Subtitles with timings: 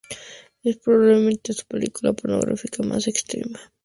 [0.63, 3.59] Es, probablemente, su película pornográfica más extrema.